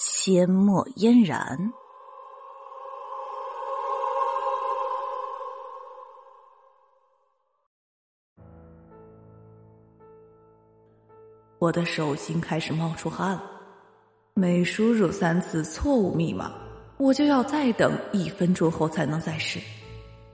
[0.00, 1.70] 阡陌嫣然。
[11.58, 13.42] 我的手心开始冒出汗了，
[14.32, 16.50] 每输入三次错误密码。
[16.96, 19.60] 我就要再等一分钟后才能再试。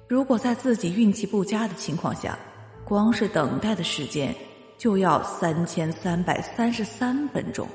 [0.08, 2.38] 如果在自己运气不佳的情况下，
[2.84, 4.32] 光是等待的时间
[4.78, 7.66] 就要三千三百三十三分钟，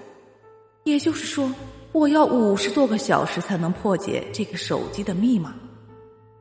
[0.86, 1.54] 也就是说，
[1.92, 5.54] 我要五十多个小时才能破解这个手机的密码。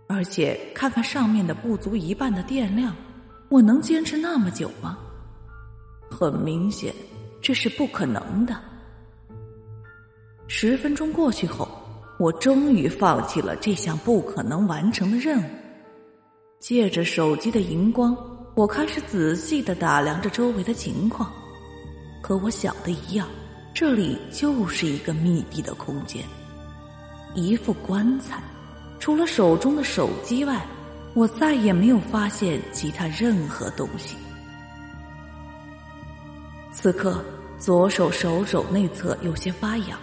[0.07, 2.95] 而且看看上面的不足一半的电量，
[3.49, 4.99] 我能坚持那么久吗？
[6.11, 6.95] 很明显，
[7.41, 8.57] 这是不可能的。
[10.49, 11.69] 十分钟过去后。
[12.19, 15.47] 我终于放弃了这项不可能完成的任务。
[16.59, 18.15] 借着手机的荧光，
[18.55, 21.33] 我开始仔细的打量着周围的情况。
[22.23, 23.27] 和我想的一样，
[23.73, 26.25] 这里就是一个密闭的空间，
[27.35, 28.43] 一副棺材。
[28.99, 30.65] 除了手中的手机外，
[31.15, 34.17] 我再也没有发现其他任何东西。
[36.73, 37.25] 此刻，
[37.59, 39.99] 左手手肘内侧有些发痒。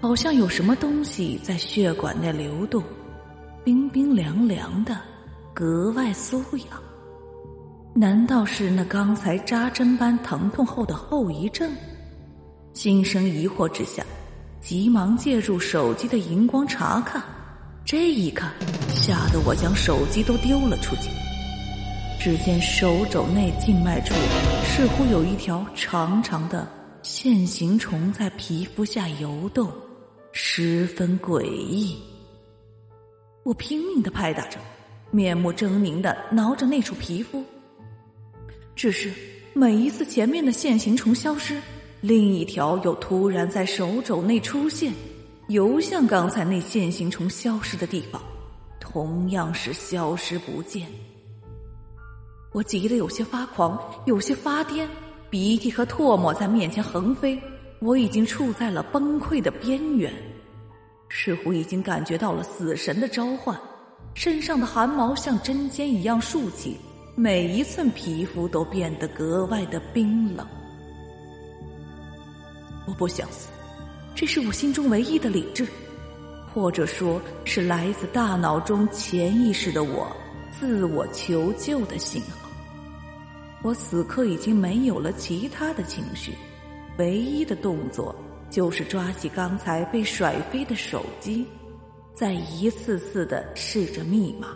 [0.00, 2.82] 好像有什么东西在血管内流动，
[3.62, 4.98] 冰冰凉凉的，
[5.54, 6.66] 格外酥痒。
[7.94, 11.70] 难道是那刚才扎针般疼痛后的后遗症？
[12.74, 14.04] 心生疑惑之下，
[14.60, 17.22] 急忙借助手机的荧光查看。
[17.84, 18.52] 这一看，
[18.88, 21.10] 吓得我将手机都丢了出去。
[22.18, 24.14] 只见手肘内静脉处
[24.64, 26.66] 似乎有一条长长的
[27.02, 29.70] 线形虫在皮肤下游动。
[30.32, 31.94] 十分诡异，
[33.42, 34.58] 我拼命的拍打着，
[35.10, 37.44] 面目狰狞的挠着那处皮肤。
[38.74, 39.12] 只是
[39.52, 41.60] 每一次前面的线形虫消失，
[42.02, 44.92] 另一条又突然在手肘内出现，
[45.46, 48.20] 游向刚才那线形虫消失的地方，
[48.80, 50.88] 同样是消失不见。
[52.52, 54.84] 我急得有些发狂，有些发癫，
[55.30, 57.40] 鼻涕和唾沫在面前横飞。
[57.78, 60.12] 我已经处在了崩溃的边缘，
[61.08, 63.56] 似乎已经感觉到了死神的召唤，
[64.14, 66.76] 身上的汗毛像针尖一样竖起，
[67.14, 70.44] 每一寸皮肤都变得格外的冰冷。
[72.86, 73.48] 我不想死，
[74.14, 75.66] 这是我心中唯一的理智，
[76.52, 80.10] 或者说是来自大脑中潜意识的我
[80.58, 82.48] 自我求救的信号。
[83.62, 86.32] 我此刻已经没有了其他的情绪。
[86.98, 88.14] 唯一的动作
[88.50, 91.46] 就是抓起刚才被甩飞的手机，
[92.14, 94.48] 再一次次的试着密码。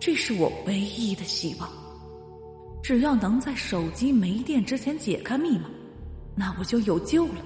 [0.00, 1.68] 这是我唯一的希望。
[2.82, 5.70] 只要能在手机没电之前解开密码，
[6.34, 7.44] 那我就有救了。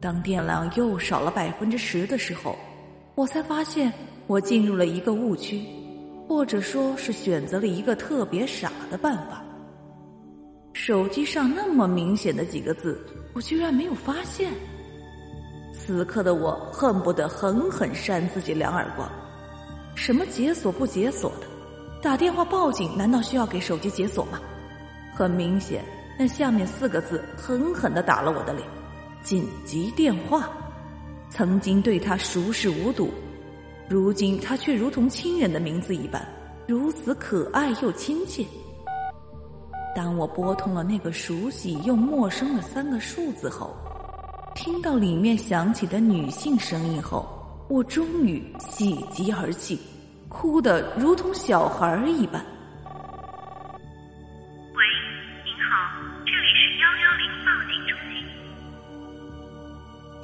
[0.00, 2.56] 当电量又少了百分之十的时候，
[3.16, 3.92] 我才发现
[4.28, 5.64] 我进入了一个误区，
[6.28, 9.42] 或者说是选择了一个特别傻的办法。
[10.72, 13.04] 手机上那么明显的几个字，
[13.34, 14.52] 我居然没有发现。
[15.72, 19.10] 此刻的我恨不得狠狠扇自己两耳光。
[19.96, 21.46] 什么解锁不解锁的？
[22.00, 24.38] 打电话报警难道需要给手机解锁吗？
[25.12, 25.82] 很明显，
[26.16, 28.64] 那下面四个字狠狠的打了我的脸。
[29.22, 30.48] 紧急电话。
[31.30, 33.10] 曾经对他熟视无睹，
[33.88, 36.26] 如今他却如同亲人的名字一般，
[36.66, 38.44] 如此可爱又亲切。
[39.94, 43.74] 当我拨通了那个熟悉又陌生的三个数字后，
[44.54, 47.28] 听到里面响起的女性声音后，
[47.68, 49.78] 我终于喜极而泣，
[50.28, 52.44] 哭得如同小孩一般。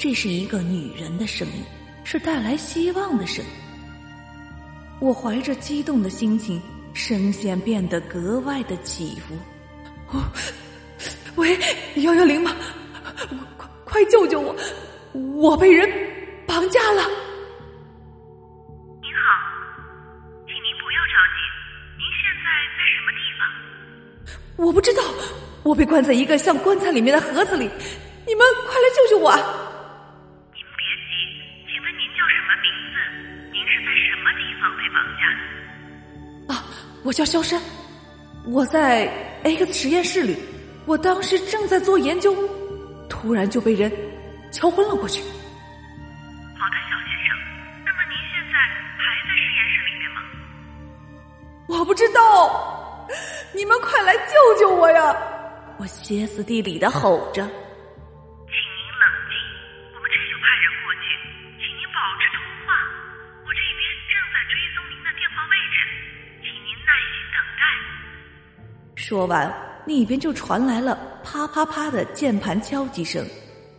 [0.04, 1.64] 这是一个女人的声音，
[2.04, 3.50] 是带来希望的声音。
[5.00, 6.60] 我怀着激动的心情，
[6.92, 9.34] 声线变得格外的起伏。
[11.36, 11.58] 喂，
[12.02, 12.54] 幺幺零吗？
[13.56, 14.54] 快快救救我！
[15.40, 15.88] 我被人
[16.46, 17.00] 绑架了。
[19.00, 19.24] 您好，
[20.44, 21.40] 请您不要着急。
[21.96, 22.46] 您现在
[22.76, 24.66] 在什么地方？
[24.66, 25.02] 我不知道，
[25.62, 27.70] 我被关在一个像棺材里面的盒子里。
[28.26, 29.34] 你们快来救救我！
[29.34, 29.63] 您
[37.04, 37.60] 我叫萧山，
[38.46, 39.06] 我在
[39.42, 40.38] X 实验室里，
[40.86, 42.34] 我当时正在做研究，
[43.10, 43.92] 突然就被人
[44.50, 45.22] 敲昏了过去。
[45.22, 47.36] 好的，肖先生。
[47.84, 48.56] 那么您现在
[48.96, 50.22] 还在实验室里面吗？
[51.68, 53.06] 我不知道，
[53.52, 55.14] 你们快来救救我呀！
[55.76, 57.46] 我歇斯底里的吼着。
[69.06, 69.54] 说完，
[69.84, 73.22] 那边就传来了啪啪啪的键盘敲击声，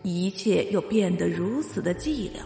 [0.03, 2.37] 一切又变得如此的寂寥。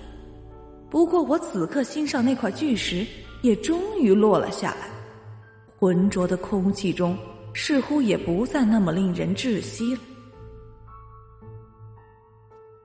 [0.90, 3.06] 不过，我此刻心上那块巨石
[3.42, 4.88] 也终于落了下来，
[5.78, 7.18] 浑浊的空气中
[7.54, 10.02] 似乎也不再那么令人窒息了。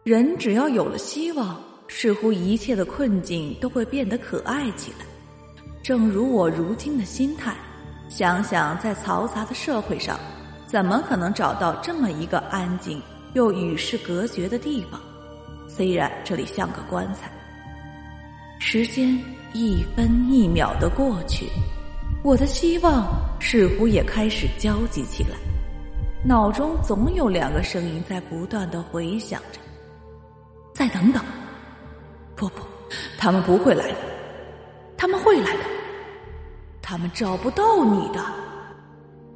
[0.02, 5.06] 人只要有了希望，似乎一切的困境都会变得可爱起来。
[5.84, 7.54] 正如我如今的心态，
[8.16, 10.16] 想想在嘈杂的社会上，
[10.68, 13.02] 怎么可能找到这么一个安静
[13.32, 15.00] 又与世隔绝的地方？
[15.66, 17.28] 虽然这里像个棺材。
[18.60, 19.20] 时间
[19.52, 21.48] 一分一秒的过去，
[22.22, 23.04] 我的希望
[23.40, 25.36] 似乎也开始焦急起来，
[26.24, 29.58] 脑中总有两个声音在不断的回响着。
[30.72, 31.20] 再等等，
[32.36, 32.62] 不不，
[33.18, 33.98] 他们不会来的，
[34.96, 35.64] 他们会来的，
[36.86, 38.22] 他们找不到你的。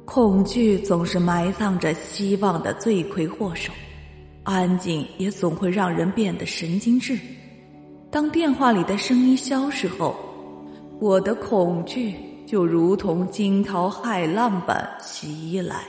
[0.05, 3.73] 恐惧总是埋葬着希望的罪魁祸首，
[4.43, 7.17] 安静也总会让人变得神经质。
[8.11, 10.15] 当电话里的声音消失后，
[10.99, 12.13] 我的恐惧
[12.45, 15.85] 就如同惊涛骇浪般袭来。